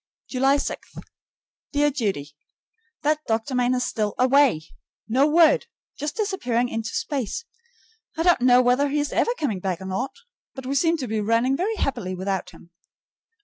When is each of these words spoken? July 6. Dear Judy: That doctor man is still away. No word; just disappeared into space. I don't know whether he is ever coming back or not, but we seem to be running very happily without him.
July 0.27 0.57
6. 0.57 0.93
Dear 1.73 1.91
Judy: 1.91 2.33
That 3.03 3.19
doctor 3.27 3.53
man 3.53 3.75
is 3.75 3.85
still 3.85 4.15
away. 4.17 4.63
No 5.07 5.27
word; 5.27 5.67
just 5.95 6.15
disappeared 6.15 6.69
into 6.69 6.95
space. 6.95 7.45
I 8.17 8.23
don't 8.23 8.41
know 8.41 8.63
whether 8.63 8.89
he 8.89 8.99
is 8.99 9.13
ever 9.13 9.29
coming 9.37 9.59
back 9.59 9.79
or 9.79 9.85
not, 9.85 10.15
but 10.55 10.65
we 10.65 10.73
seem 10.73 10.97
to 10.97 11.07
be 11.07 11.21
running 11.21 11.55
very 11.55 11.75
happily 11.75 12.15
without 12.15 12.49
him. 12.49 12.71